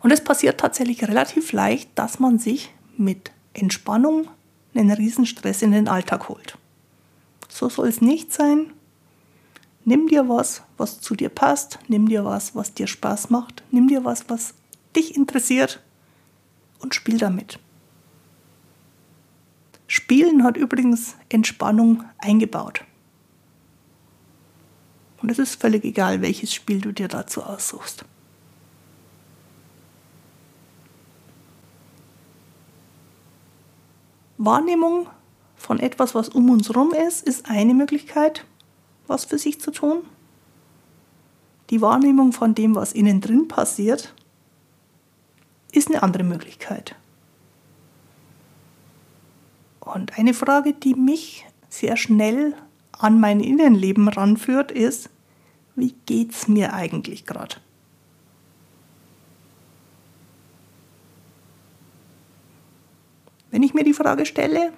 Und 0.00 0.12
es 0.12 0.22
passiert 0.22 0.60
tatsächlich 0.60 1.02
relativ 1.02 1.50
leicht, 1.50 1.90
dass 1.96 2.20
man 2.20 2.38
sich 2.38 2.72
mit 2.96 3.32
Entspannung 3.54 4.28
einen 4.78 4.90
Riesenstress 4.90 5.62
in 5.62 5.72
den 5.72 5.88
Alltag 5.88 6.28
holt. 6.28 6.58
So 7.48 7.68
soll 7.68 7.88
es 7.88 8.00
nicht 8.00 8.32
sein. 8.32 8.72
Nimm 9.84 10.08
dir 10.08 10.28
was, 10.28 10.62
was 10.76 11.00
zu 11.00 11.14
dir 11.14 11.28
passt. 11.28 11.78
Nimm 11.88 12.08
dir 12.08 12.24
was, 12.24 12.54
was 12.54 12.74
dir 12.74 12.86
Spaß 12.86 13.30
macht. 13.30 13.62
Nimm 13.70 13.88
dir 13.88 14.04
was, 14.04 14.28
was 14.28 14.54
dich 14.94 15.16
interessiert 15.16 15.80
und 16.80 16.94
spiel 16.94 17.18
damit. 17.18 17.58
Spielen 19.86 20.42
hat 20.42 20.56
übrigens 20.56 21.14
Entspannung 21.28 22.04
eingebaut. 22.18 22.84
Und 25.22 25.30
es 25.30 25.38
ist 25.38 25.60
völlig 25.60 25.84
egal, 25.84 26.20
welches 26.20 26.52
Spiel 26.52 26.80
du 26.80 26.92
dir 26.92 27.08
dazu 27.08 27.42
aussuchst. 27.42 28.04
Wahrnehmung 34.38 35.08
von 35.56 35.78
etwas, 35.78 36.14
was 36.14 36.28
um 36.28 36.50
uns 36.50 36.68
herum 36.68 36.92
ist, 36.92 37.26
ist 37.26 37.48
eine 37.48 37.74
Möglichkeit, 37.74 38.44
was 39.06 39.24
für 39.24 39.38
sich 39.38 39.60
zu 39.60 39.70
tun. 39.70 40.02
Die 41.70 41.80
Wahrnehmung 41.80 42.32
von 42.32 42.54
dem, 42.54 42.74
was 42.74 42.92
innen 42.92 43.20
drin 43.20 43.48
passiert, 43.48 44.14
ist 45.72 45.88
eine 45.88 46.02
andere 46.02 46.22
Möglichkeit. 46.22 46.94
Und 49.80 50.18
eine 50.18 50.34
Frage, 50.34 50.72
die 50.72 50.94
mich 50.94 51.46
sehr 51.68 51.96
schnell 51.96 52.54
an 52.92 53.20
mein 53.20 53.40
Innenleben 53.40 54.08
ranführt, 54.08 54.70
ist, 54.70 55.10
wie 55.74 55.94
geht's 56.06 56.48
mir 56.48 56.72
eigentlich 56.72 57.26
gerade? 57.26 57.56
Wenn 63.56 63.62
ich 63.62 63.72
mir 63.72 63.84
die 63.84 63.94
Frage 63.94 64.26
stelle, 64.26 64.70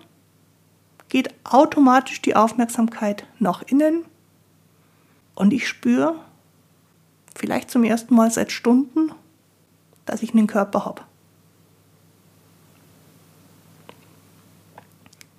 geht 1.08 1.34
automatisch 1.42 2.22
die 2.22 2.36
Aufmerksamkeit 2.36 3.26
nach 3.40 3.62
innen 3.62 4.04
und 5.34 5.52
ich 5.52 5.66
spüre, 5.66 6.14
vielleicht 7.34 7.72
zum 7.72 7.82
ersten 7.82 8.14
Mal 8.14 8.30
seit 8.30 8.52
Stunden, 8.52 9.10
dass 10.06 10.22
ich 10.22 10.32
einen 10.32 10.46
Körper 10.46 10.84
habe. 10.84 11.02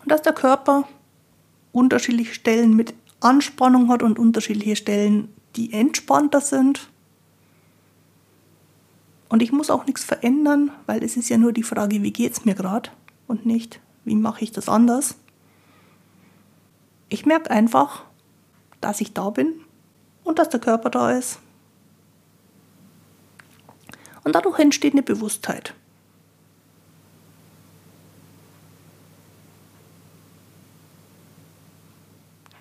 Und 0.04 0.12
dass 0.12 0.22
der 0.22 0.34
Körper 0.34 0.86
unterschiedliche 1.72 2.34
Stellen 2.34 2.76
mit 2.76 2.94
Anspannung 3.22 3.88
hat 3.88 4.04
und 4.04 4.20
unterschiedliche 4.20 4.76
Stellen, 4.76 5.34
die 5.56 5.72
entspannter 5.72 6.42
sind. 6.42 6.90
Und 9.30 9.42
ich 9.42 9.54
muss 9.54 9.70
auch 9.70 9.86
nichts 9.86 10.04
verändern, 10.04 10.72
weil 10.88 11.02
es 11.06 11.16
ist 11.16 11.30
ja 11.30 11.38
nur 11.38 11.54
die 11.54 11.64
Frage, 11.64 12.04
wie 12.04 12.12
geht 12.12 12.34
es 12.34 12.44
mir 12.44 12.54
gerade 12.54 12.90
und 13.30 13.46
nicht, 13.46 13.80
wie 14.04 14.16
mache 14.16 14.44
ich 14.44 14.52
das 14.52 14.68
anders. 14.68 15.16
Ich 17.08 17.26
merke 17.26 17.52
einfach, 17.52 18.04
dass 18.82 19.02
ich 19.02 19.14
da 19.14 19.30
bin 19.30 19.62
und 20.24 20.40
dass 20.40 20.50
der 20.50 20.60
Körper 20.60 20.90
da 20.90 21.12
ist. 21.12 21.40
Und 24.24 24.34
dadurch 24.34 24.60
entsteht 24.60 24.94
eine 24.94 25.04
Bewusstheit. 25.04 25.74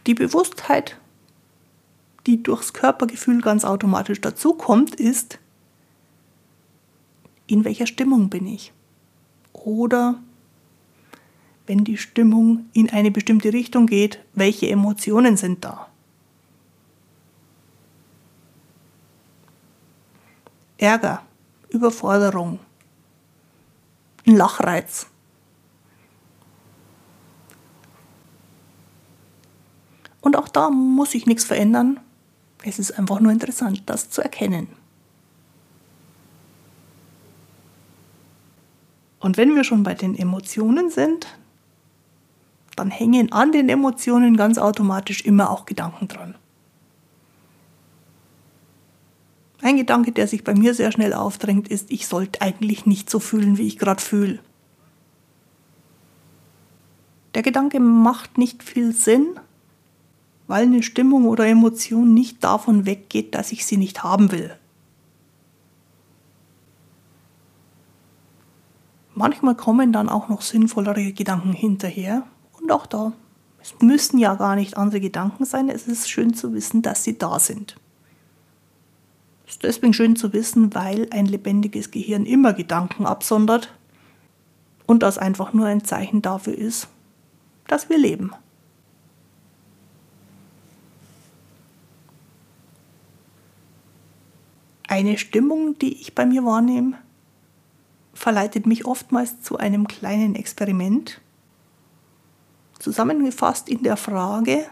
Die 0.06 0.14
Bewusstheit, 0.14 0.98
die 2.26 2.42
durchs 2.42 2.72
Körpergefühl 2.72 3.40
ganz 3.40 3.64
automatisch 3.64 4.20
dazukommt, 4.20 4.94
ist, 4.94 5.38
in 7.46 7.64
welcher 7.64 7.86
Stimmung 7.86 8.28
bin 8.28 8.46
ich? 8.46 8.72
Oder 9.52 10.22
wenn 11.68 11.84
die 11.84 11.98
Stimmung 11.98 12.66
in 12.72 12.88
eine 12.88 13.10
bestimmte 13.10 13.52
Richtung 13.52 13.86
geht, 13.86 14.24
welche 14.32 14.70
Emotionen 14.70 15.36
sind 15.36 15.64
da? 15.64 15.88
Ärger, 20.78 21.22
Überforderung, 21.68 22.58
ein 24.26 24.36
Lachreiz. 24.36 25.06
Und 30.22 30.36
auch 30.36 30.48
da 30.48 30.70
muss 30.70 31.10
sich 31.10 31.26
nichts 31.26 31.44
verändern. 31.44 32.00
Es 32.62 32.78
ist 32.78 32.92
einfach 32.92 33.20
nur 33.20 33.32
interessant, 33.32 33.82
das 33.86 34.08
zu 34.08 34.22
erkennen. 34.22 34.68
Und 39.20 39.36
wenn 39.36 39.54
wir 39.54 39.64
schon 39.64 39.82
bei 39.82 39.94
den 39.94 40.16
Emotionen 40.16 40.90
sind, 40.90 41.26
dann 42.78 42.90
hängen 42.90 43.32
an 43.32 43.52
den 43.52 43.68
Emotionen 43.68 44.36
ganz 44.36 44.58
automatisch 44.58 45.22
immer 45.22 45.50
auch 45.50 45.66
Gedanken 45.66 46.08
dran. 46.08 46.34
Ein 49.60 49.76
Gedanke, 49.76 50.12
der 50.12 50.28
sich 50.28 50.44
bei 50.44 50.54
mir 50.54 50.72
sehr 50.74 50.92
schnell 50.92 51.12
aufdrängt, 51.12 51.68
ist, 51.68 51.90
ich 51.90 52.06
sollte 52.06 52.40
eigentlich 52.40 52.86
nicht 52.86 53.10
so 53.10 53.18
fühlen, 53.18 53.58
wie 53.58 53.66
ich 53.66 53.78
gerade 53.78 54.00
fühle. 54.00 54.38
Der 57.34 57.42
Gedanke 57.42 57.80
macht 57.80 58.38
nicht 58.38 58.62
viel 58.62 58.92
Sinn, 58.92 59.38
weil 60.46 60.62
eine 60.62 60.82
Stimmung 60.82 61.26
oder 61.26 61.46
Emotion 61.46 62.14
nicht 62.14 62.42
davon 62.42 62.86
weggeht, 62.86 63.34
dass 63.34 63.52
ich 63.52 63.66
sie 63.66 63.76
nicht 63.76 64.02
haben 64.02 64.30
will. 64.32 64.56
Manchmal 69.14 69.56
kommen 69.56 69.92
dann 69.92 70.08
auch 70.08 70.28
noch 70.28 70.42
sinnvollere 70.42 71.12
Gedanken 71.12 71.52
hinterher 71.52 72.24
auch 72.70 72.86
da. 72.86 73.12
Es 73.60 73.74
müssen 73.80 74.18
ja 74.18 74.34
gar 74.34 74.56
nicht 74.56 74.76
andere 74.76 75.00
Gedanken 75.00 75.44
sein, 75.44 75.68
es 75.68 75.86
ist 75.86 76.08
schön 76.08 76.34
zu 76.34 76.52
wissen, 76.52 76.82
dass 76.82 77.04
sie 77.04 77.18
da 77.18 77.38
sind. 77.38 77.76
Es 79.46 79.54
ist 79.54 79.62
deswegen 79.62 79.94
schön 79.94 80.16
zu 80.16 80.32
wissen, 80.32 80.74
weil 80.74 81.08
ein 81.10 81.26
lebendiges 81.26 81.90
Gehirn 81.90 82.26
immer 82.26 82.52
Gedanken 82.52 83.06
absondert 83.06 83.72
und 84.86 85.02
das 85.02 85.18
einfach 85.18 85.52
nur 85.52 85.66
ein 85.66 85.84
Zeichen 85.84 86.22
dafür 86.22 86.56
ist, 86.56 86.88
dass 87.66 87.88
wir 87.88 87.98
leben. 87.98 88.32
Eine 94.86 95.18
Stimmung, 95.18 95.78
die 95.78 96.00
ich 96.00 96.14
bei 96.14 96.24
mir 96.24 96.44
wahrnehme, 96.44 96.98
verleitet 98.14 98.66
mich 98.66 98.86
oftmals 98.86 99.42
zu 99.42 99.58
einem 99.58 99.86
kleinen 99.86 100.34
Experiment, 100.34 101.20
zusammengefasst 102.78 103.68
in 103.68 103.82
der 103.82 103.96
Frage, 103.96 104.66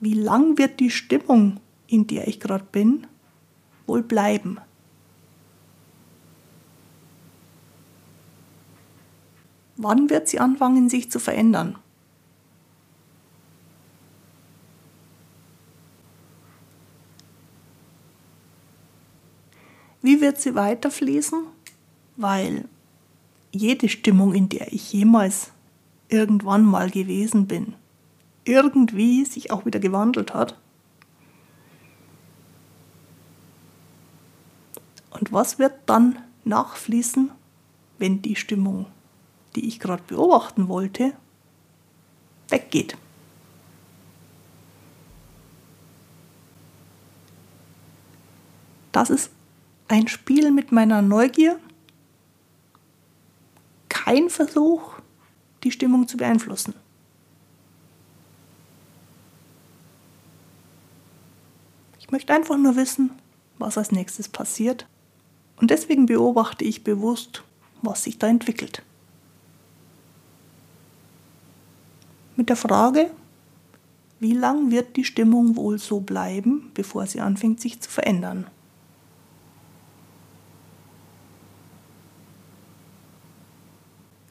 wie 0.00 0.14
lang 0.14 0.58
wird 0.58 0.80
die 0.80 0.90
Stimmung, 0.90 1.60
in 1.86 2.06
der 2.06 2.28
ich 2.28 2.40
gerade 2.40 2.64
bin, 2.70 3.06
wohl 3.86 4.02
bleiben? 4.02 4.58
Wann 9.76 10.10
wird 10.10 10.28
sie 10.28 10.40
anfangen, 10.40 10.88
sich 10.88 11.10
zu 11.10 11.18
verändern? 11.18 11.76
Wie 20.02 20.20
wird 20.20 20.40
sie 20.40 20.54
weiterfließen? 20.54 21.46
weil 22.16 22.68
jede 23.52 23.88
Stimmung, 23.88 24.34
in 24.34 24.48
der 24.48 24.72
ich 24.72 24.92
jemals 24.92 25.52
irgendwann 26.08 26.64
mal 26.64 26.90
gewesen 26.90 27.46
bin, 27.46 27.74
irgendwie 28.44 29.24
sich 29.24 29.50
auch 29.50 29.66
wieder 29.66 29.80
gewandelt 29.80 30.34
hat. 30.34 30.58
Und 35.10 35.32
was 35.32 35.58
wird 35.58 35.74
dann 35.86 36.18
nachfließen, 36.44 37.30
wenn 37.98 38.22
die 38.22 38.36
Stimmung, 38.36 38.86
die 39.54 39.66
ich 39.66 39.80
gerade 39.80 40.02
beobachten 40.06 40.68
wollte, 40.68 41.12
weggeht? 42.48 42.96
Das 48.92 49.10
ist 49.10 49.30
ein 49.88 50.08
Spiel 50.08 50.50
mit 50.50 50.72
meiner 50.72 51.02
Neugier 51.02 51.58
kein 54.06 54.30
Versuch, 54.30 54.95
die 55.66 55.72
Stimmung 55.72 56.06
zu 56.06 56.16
beeinflussen. 56.16 56.74
Ich 61.98 62.12
möchte 62.12 62.32
einfach 62.32 62.56
nur 62.56 62.76
wissen, 62.76 63.10
was 63.58 63.76
als 63.76 63.90
nächstes 63.90 64.28
passiert. 64.28 64.86
Und 65.56 65.72
deswegen 65.72 66.06
beobachte 66.06 66.64
ich 66.64 66.84
bewusst, 66.84 67.42
was 67.82 68.04
sich 68.04 68.16
da 68.16 68.28
entwickelt. 68.28 68.82
Mit 72.36 72.48
der 72.48 72.56
Frage, 72.56 73.10
wie 74.20 74.34
lang 74.34 74.70
wird 74.70 74.96
die 74.96 75.04
Stimmung 75.04 75.56
wohl 75.56 75.78
so 75.78 75.98
bleiben, 75.98 76.70
bevor 76.74 77.06
sie 77.06 77.20
anfängt 77.20 77.60
sich 77.60 77.80
zu 77.80 77.90
verändern? 77.90 78.46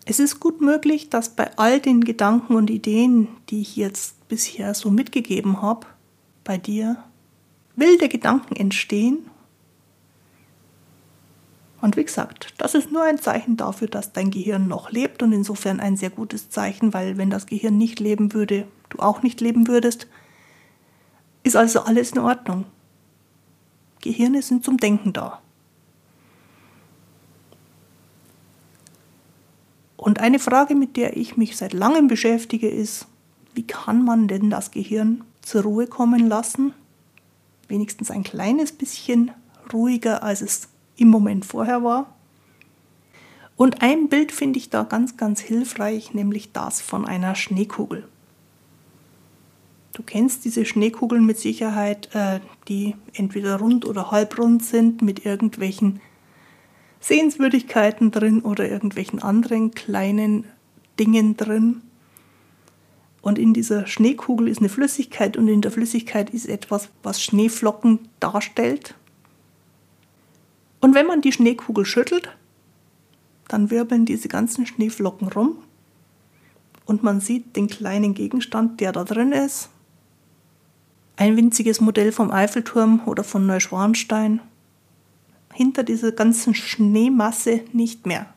Es 0.06 0.20
ist 0.20 0.40
gut 0.40 0.62
möglich, 0.62 1.10
dass 1.10 1.30
bei 1.30 1.58
all 1.58 1.80
den 1.80 2.04
Gedanken 2.04 2.56
und 2.56 2.70
Ideen, 2.70 3.28
die 3.50 3.62
ich 3.62 3.76
jetzt 3.76 4.28
bisher 4.28 4.76
so 4.76 4.92
mitgegeben 4.92 5.64
habe, 5.64 5.88
bei 6.44 6.60
dir 6.60 7.04
wilde 7.76 8.08
Gedanken 8.08 8.56
entstehen. 8.56 9.26
Und 11.82 11.98
wie 11.98 12.04
gesagt, 12.04 12.54
das 12.60 12.76
ist 12.76 12.92
nur 12.92 13.04
ein 13.04 13.18
Zeichen 13.18 13.58
dafür, 13.58 13.88
dass 13.88 14.14
dein 14.14 14.30
Gehirn 14.30 14.68
noch 14.68 14.92
lebt 14.92 15.24
und 15.24 15.34
insofern 15.34 15.80
ein 15.80 15.98
sehr 15.98 16.12
gutes 16.12 16.50
Zeichen, 16.50 16.94
weil 16.94 17.18
wenn 17.18 17.32
das 17.32 17.48
Gehirn 17.48 17.78
nicht 17.78 18.00
leben 18.00 18.34
würde, 18.34 18.68
du 18.90 19.00
auch 19.00 19.24
nicht 19.24 19.42
leben 19.42 19.68
würdest, 19.68 20.08
ist 21.44 21.56
also 21.56 21.82
alles 21.82 22.12
in 22.12 22.20
Ordnung. 22.20 22.66
Gehirne 24.02 24.44
sind 24.44 24.64
zum 24.64 24.78
Denken 24.78 25.14
da. 25.14 25.42
Und 30.06 30.20
eine 30.20 30.38
Frage, 30.38 30.76
mit 30.76 30.98
der 30.98 31.18
ich 31.18 31.36
mich 31.36 31.58
seit 31.58 31.74
langem 31.74 32.08
beschäftige, 32.08 32.70
ist, 32.70 33.08
wie 33.56 33.66
kann 33.66 34.06
man 34.06 34.28
denn 34.28 34.52
das 34.52 34.70
Gehirn 34.70 35.24
zur 35.42 35.64
Ruhe 35.64 35.88
kommen 35.88 36.30
lassen? 36.30 36.76
Wenigstens 37.68 38.12
ein 38.12 38.22
kleines 38.22 38.72
bisschen 38.72 39.32
ruhiger, 39.74 40.22
als 40.22 40.44
es 40.44 40.68
im 40.96 41.08
Moment 41.08 41.44
vorher 41.44 41.84
war. 41.84 42.14
Und 43.56 43.82
ein 43.82 44.08
Bild 44.08 44.32
finde 44.32 44.60
ich 44.60 44.70
da 44.70 44.84
ganz, 44.84 45.18
ganz 45.18 45.40
hilfreich, 45.40 46.14
nämlich 46.14 46.52
das 46.52 46.82
von 46.82 47.08
einer 47.08 47.34
Schneekugel. 47.34 48.08
Du 49.94 50.04
kennst 50.04 50.46
diese 50.46 50.66
Schneekugeln 50.66 51.26
mit 51.26 51.40
Sicherheit, 51.40 52.14
äh, 52.14 52.42
die 52.68 52.96
entweder 53.14 53.56
rund 53.58 53.86
oder 53.86 54.12
halbrund 54.12 54.64
sind, 54.64 55.02
mit 55.02 55.26
irgendwelchen 55.26 56.00
Sehenswürdigkeiten 57.06 58.10
drin 58.10 58.42
oder 58.42 58.68
irgendwelchen 58.68 59.22
anderen 59.22 59.76
kleinen 59.76 60.46
Dingen 61.00 61.38
drin. 61.38 61.84
Und 63.22 63.38
in 63.38 63.54
dieser 63.54 63.86
Schneekugel 63.86 64.48
ist 64.48 64.58
eine 64.58 64.70
Flüssigkeit 64.70 65.38
und 65.38 65.48
in 65.48 65.62
der 65.62 65.70
Flüssigkeit 65.70 66.32
ist 66.32 66.48
etwas, 66.48 66.90
was 67.04 67.22
Schneeflocken 67.22 68.00
darstellt. 68.20 68.96
Und 70.82 70.96
wenn 70.96 71.06
man 71.06 71.22
die 71.22 71.32
Schneekugel 71.32 71.86
schüttelt, 71.86 72.36
dann 73.50 73.70
wirbeln 73.70 74.06
diese 74.06 74.28
ganzen 74.28 74.66
Schneeflocken 74.66 75.28
rum 75.28 75.60
und 76.88 77.04
man 77.04 77.20
sieht 77.20 77.56
den 77.56 77.68
kleinen 77.68 78.16
Gegenstand, 78.16 78.82
der 78.82 78.92
da 78.92 79.04
drin 79.04 79.32
ist. 79.32 79.70
Ein 81.18 81.38
winziges 81.38 81.82
Modell 81.82 82.12
vom 82.12 82.32
Eiffelturm 82.32 83.04
oder 83.06 83.24
von 83.24 83.46
Neuschwanstein 83.46 84.42
hinter 85.56 85.84
dieser 85.84 86.12
ganzen 86.12 86.54
Schneemasse 86.54 87.62
nicht 87.72 88.06
mehr. 88.06 88.28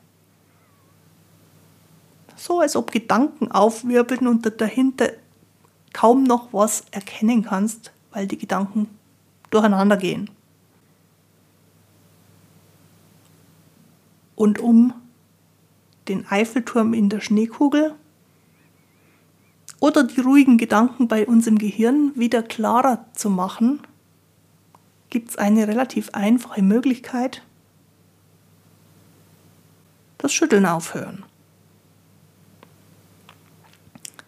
So 2.37 2.61
als 2.61 2.77
ob 2.77 2.91
Gedanken 2.91 3.51
aufwirbeln 3.51 4.25
und 4.25 4.49
dahinter 4.61 5.11
kaum 5.91 6.23
noch 6.23 6.53
was 6.53 6.85
erkennen 6.91 7.43
kannst, 7.43 7.91
weil 8.11 8.25
die 8.25 8.37
Gedanken 8.37 8.87
durcheinander 9.49 9.97
gehen. 9.97 10.29
Und 14.35 14.59
um 14.59 14.93
den 16.07 16.25
Eiffelturm 16.29 16.93
in 16.93 17.09
der 17.09 17.19
Schneekugel 17.19 17.95
oder 19.81 20.05
die 20.05 20.21
ruhigen 20.21 20.57
Gedanken 20.57 21.09
bei 21.09 21.27
uns 21.27 21.47
im 21.47 21.57
Gehirn 21.57 22.13
wieder 22.15 22.43
klarer 22.43 23.05
zu 23.13 23.29
machen, 23.29 23.81
gibt 25.09 25.31
es 25.31 25.37
eine 25.37 25.67
relativ 25.67 26.09
einfache 26.13 26.61
Möglichkeit. 26.61 27.43
Das 30.17 30.33
Schütteln 30.33 30.65
aufhören. 30.65 31.23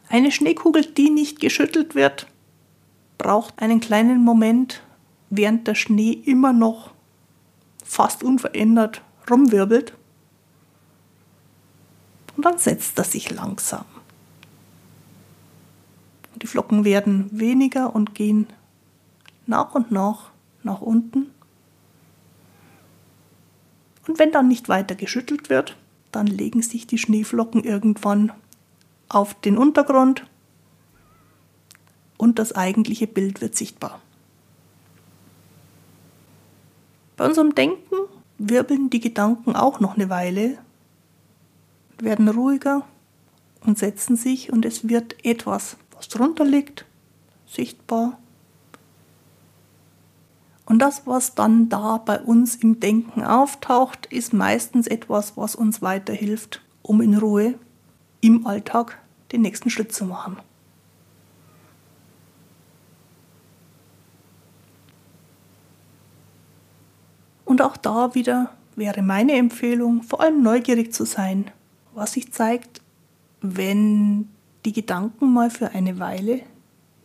Eine 0.09 0.31
Schneekugel, 0.31 0.85
die 0.85 1.09
nicht 1.09 1.39
geschüttelt 1.39 1.95
wird, 1.95 2.27
braucht 3.17 3.61
einen 3.61 3.79
kleinen 3.79 4.23
Moment, 4.23 4.81
während 5.29 5.67
der 5.67 5.75
Schnee 5.75 6.11
immer 6.11 6.53
noch 6.53 6.91
fast 7.83 8.23
unverändert 8.23 9.01
rumwirbelt. 9.29 9.93
Und 12.35 12.45
dann 12.45 12.57
setzt 12.57 12.97
er 12.97 13.03
sich 13.03 13.29
langsam. 13.29 13.85
Die 16.35 16.47
Flocken 16.47 16.83
werden 16.83 17.29
weniger 17.31 17.93
und 17.93 18.15
gehen 18.15 18.47
nach 19.45 19.75
und 19.75 19.91
nach 19.91 20.30
nach 20.63 20.82
unten. 20.82 21.32
Und 24.08 24.19
wenn 24.19 24.32
dann 24.32 24.47
nicht 24.47 24.69
weiter 24.69 24.95
geschüttelt 24.95 25.50
wird, 25.50 25.78
dann 26.12 26.28
legen 26.28 26.62
sich 26.62 26.88
die 26.88 26.97
Schneeflocken 26.97 27.63
irgendwann 27.63 28.32
auf 29.10 29.34
den 29.34 29.58
Untergrund 29.58 30.26
und 32.17 32.39
das 32.39 32.54
eigentliche 32.54 33.08
Bild 33.08 33.41
wird 33.41 33.56
sichtbar. 33.56 34.00
Bei 37.17 37.26
unserem 37.26 37.56
Denken 37.56 37.95
wirbeln 38.38 38.89
die 38.89 39.00
Gedanken 39.00 39.56
auch 39.56 39.80
noch 39.80 39.95
eine 39.95 40.10
Weile, 40.10 40.58
werden 42.00 42.28
ruhiger 42.28 42.86
und 43.65 43.78
setzen 43.78 44.15
sich 44.15 44.52
und 44.52 44.65
es 44.65 44.88
wird 44.88 45.24
etwas, 45.24 45.78
was 45.93 46.08
drunter 46.08 46.45
liegt, 46.45 46.86
sichtbar. 47.47 48.17
Und 50.71 50.79
das, 50.79 51.05
was 51.05 51.36
dann 51.36 51.67
da 51.67 51.97
bei 51.97 52.17
uns 52.21 52.55
im 52.55 52.79
Denken 52.79 53.25
auftaucht, 53.25 54.05
ist 54.05 54.31
meistens 54.31 54.88
etwas, 54.88 55.36
was 55.36 55.53
uns 55.53 55.81
weiterhilft, 55.81 56.62
um 56.81 57.01
in 57.01 57.17
Ruhe 57.17 57.55
im 58.21 58.47
Alltag 58.47 58.97
den 59.34 59.41
nächsten 59.41 59.69
Schritt 59.69 59.91
zu 59.91 60.05
machen. 60.05 60.38
Und 67.43 67.62
auch 67.62 67.75
da 67.75 68.15
wieder 68.15 68.53
wäre 68.77 69.01
meine 69.01 69.34
Empfehlung, 69.34 70.03
vor 70.03 70.21
allem 70.21 70.41
neugierig 70.41 70.93
zu 70.93 71.03
sein, 71.03 71.51
was 71.93 72.13
sich 72.13 72.31
zeigt, 72.31 72.81
wenn 73.41 74.29
die 74.63 74.71
Gedanken 74.71 75.34
mal 75.34 75.49
für 75.49 75.71
eine 75.71 75.99
Weile 75.99 76.43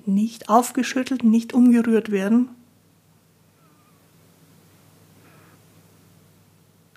nicht 0.05 0.49
aufgeschüttelt, 0.49 1.25
nicht 1.25 1.53
umgerührt 1.53 2.13
werden. 2.13 2.51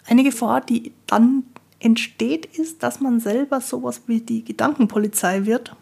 Eine 0.10 0.24
Gefahr, 0.24 0.62
die 0.62 0.92
dann 1.06 1.44
entsteht, 1.80 2.48
ist, 2.48 2.82
dass 2.82 3.00
man 3.00 3.20
selber 3.20 3.62
sowas 3.62 4.02
wie 4.08 4.22
die 4.22 4.44
Gedankenpolizei 4.44 5.46
wird 5.46 5.76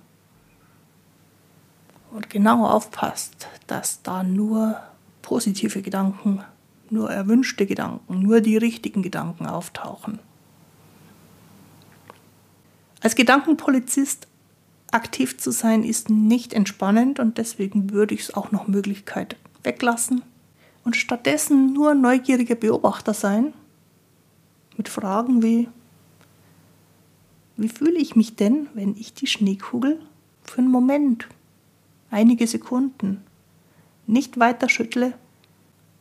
und 2.12 2.30
genau 2.30 2.68
aufpasst, 2.68 3.48
dass 3.68 4.02
da 4.02 4.24
nur 4.24 4.82
positive 5.22 5.82
Gedanken, 5.82 6.44
nur 6.90 7.10
erwünschte 7.10 7.66
Gedanken, 7.66 8.20
nur 8.20 8.42
die 8.42 8.58
richtigen 8.58 9.02
Gedanken 9.02 9.46
auftauchen. 9.46 10.20
Als 13.02 13.16
Gedankenpolizist 13.16 14.28
aktiv 14.92 15.38
zu 15.38 15.52
sein 15.52 15.86
ist 15.86 16.10
nicht 16.10 16.54
entspannend 16.54 17.22
und 17.22 17.38
deswegen 17.38 17.92
würde 17.92 18.14
ich 18.14 18.24
es 18.24 18.34
auch 18.34 18.52
noch 18.52 18.68
Möglichkeit 18.68 19.38
weglassen 19.64 20.22
und 20.84 20.98
stattdessen 20.98 21.72
nur 21.72 21.96
neugieriger 21.96 22.56
Beobachter 22.56 23.14
sein 23.14 23.54
mit 24.78 24.90
Fragen 24.90 25.44
wie 25.44 25.68
wie 27.58 27.70
fühle 27.70 27.98
ich 27.98 28.16
mich 28.16 28.36
denn, 28.36 28.70
wenn 28.76 28.96
ich 28.96 29.16
die 29.16 29.26
Schneekugel 29.26 30.00
für 30.44 30.60
einen 30.60 30.70
Moment, 30.70 31.28
einige 32.12 32.46
Sekunden, 32.46 33.24
nicht 34.06 34.40
weiter 34.40 34.70
schüttle, 34.70 35.14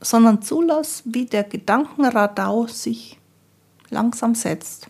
sondern 0.01 0.43
zulasse, 0.43 1.03
wie 1.07 1.25
der 1.25 1.45
Gedankenradau 1.45 2.67
sich 2.67 3.19
langsam 3.89 4.35
setzt. 4.35 4.89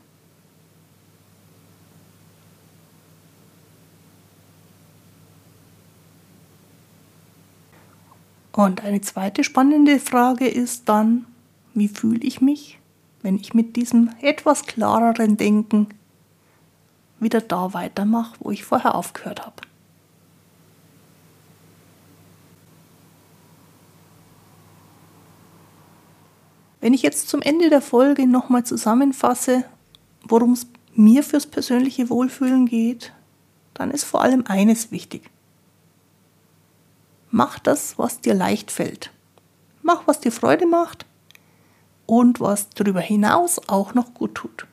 Und 8.53 8.83
eine 8.83 9.03
zweite 9.03 9.45
spannende 9.45 10.01
Frage 10.01 10.49
ist 10.49 10.89
dann, 10.89 11.27
wie 11.75 11.89
fühle 11.89 12.21
ich 12.21 12.41
mich, 12.41 12.81
wenn 13.23 13.37
ich 13.37 13.55
mit 13.55 13.77
diesem 13.77 14.11
etwas 14.21 14.67
klareren 14.67 15.37
Denken 15.37 15.89
wieder 17.19 17.41
da 17.41 17.73
weitermache, 17.73 18.37
wo 18.41 18.51
ich 18.51 18.65
vorher 18.65 18.95
aufgehört 18.95 19.45
habe. 19.45 19.63
Wenn 26.81 26.95
ich 26.95 27.03
jetzt 27.03 27.29
zum 27.29 27.43
Ende 27.43 27.69
der 27.69 27.81
Folge 27.81 28.27
nochmal 28.27 28.65
zusammenfasse, 28.65 29.65
worum 30.23 30.53
es 30.53 30.67
mir 30.95 31.23
fürs 31.23 31.47
persönliche 31.47 32.11
Wohlfühlen 32.11 32.67
geht, 32.67 33.13
dann 33.75 33.91
ist 33.91 34.05
vor 34.05 34.23
allem 34.23 34.45
eines 34.47 34.93
wichtig. 34.93 35.29
Mach 37.31 37.59
das, 37.59 37.99
was 37.99 38.21
dir 38.21 38.35
leicht 38.35 38.71
fällt. 38.71 39.11
Mach, 39.83 40.07
was 40.07 40.21
dir 40.21 40.33
Freude 40.33 40.67
macht 40.67 41.07
und 42.07 42.41
was 42.41 42.71
darüber 42.71 43.01
hinaus 43.01 43.61
auch 43.69 43.95
noch 43.95 44.15
gut 44.15 44.35
tut. 44.35 44.67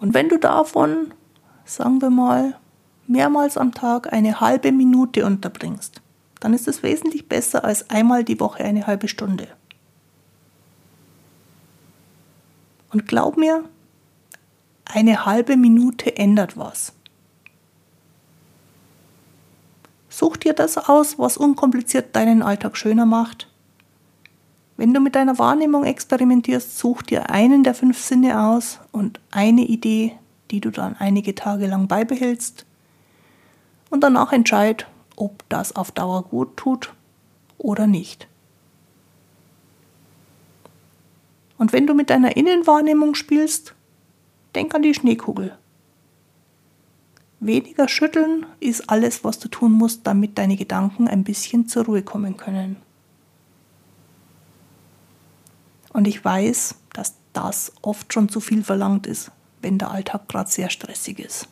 Und 0.00 0.14
wenn 0.14 0.28
du 0.28 0.38
davon, 0.38 1.12
sagen 1.64 2.00
wir 2.00 2.10
mal, 2.10 2.56
mehrmals 3.06 3.56
am 3.56 3.72
Tag 3.74 4.12
eine 4.12 4.40
halbe 4.40 4.70
Minute 4.70 5.26
unterbringst, 5.26 6.00
dann 6.40 6.54
ist 6.54 6.68
es 6.68 6.82
wesentlich 6.82 7.28
besser 7.28 7.64
als 7.64 7.90
einmal 7.90 8.22
die 8.22 8.38
Woche 8.38 8.62
eine 8.62 8.86
halbe 8.86 9.08
Stunde. 9.08 9.48
Und 12.92 13.08
glaub 13.08 13.36
mir, 13.36 13.64
eine 14.84 15.26
halbe 15.26 15.56
Minute 15.56 16.16
ändert 16.16 16.56
was. 16.56 16.92
Such 20.18 20.36
dir 20.38 20.52
das 20.52 20.76
aus, 20.78 21.18
was 21.18 21.36
unkompliziert 21.36 22.16
deinen 22.16 22.42
Alltag 22.42 22.76
schöner 22.76 23.06
macht 23.06 23.48
wenn 24.78 24.94
du 24.94 25.00
mit 25.00 25.16
deiner 25.16 25.38
Wahrnehmung 25.38 25.84
experimentierst, 25.84 26.78
such 26.78 27.02
dir 27.02 27.30
einen 27.30 27.64
der 27.64 27.74
fünf 27.74 28.00
Sinne 28.00 28.40
aus 28.40 28.78
und 28.92 29.20
eine 29.32 29.62
Idee, 29.62 30.16
die 30.52 30.60
du 30.60 30.70
dann 30.70 30.94
einige 30.96 31.34
Tage 31.34 31.66
lang 31.66 31.88
beibehältst 31.88 32.64
und 33.90 34.04
danach 34.04 34.32
entscheid, 34.32 34.86
ob 35.16 35.42
das 35.48 35.74
auf 35.74 35.90
Dauer 35.90 36.22
gut 36.22 36.56
tut 36.56 36.94
oder 37.58 37.88
nicht. 37.88 38.28
Und 41.58 41.72
wenn 41.72 41.88
du 41.88 41.94
mit 41.94 42.08
deiner 42.08 42.36
Innenwahrnehmung 42.36 43.16
spielst, 43.16 43.74
denk 44.54 44.72
an 44.76 44.82
die 44.82 44.94
Schneekugel. 44.94 45.58
Weniger 47.40 47.88
schütteln 47.88 48.46
ist 48.58 48.90
alles, 48.90 49.22
was 49.22 49.38
du 49.38 49.46
tun 49.48 49.70
musst, 49.72 50.00
damit 50.06 50.38
deine 50.38 50.56
Gedanken 50.56 51.06
ein 51.06 51.22
bisschen 51.22 51.68
zur 51.68 51.84
Ruhe 51.84 52.02
kommen 52.02 52.36
können. 52.36 52.74
Und 55.92 56.08
ich 56.08 56.24
weiß, 56.24 56.74
dass 56.92 57.14
das 57.32 57.70
oft 57.80 58.12
schon 58.12 58.28
zu 58.28 58.40
viel 58.40 58.64
verlangt 58.64 59.06
ist, 59.06 59.30
wenn 59.62 59.78
der 59.78 59.92
Alltag 59.92 60.28
gerade 60.28 60.50
sehr 60.50 60.68
stressig 60.68 61.20
ist. 61.20 61.46